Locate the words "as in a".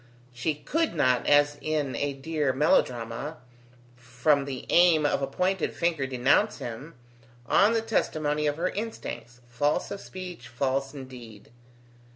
1.27-2.13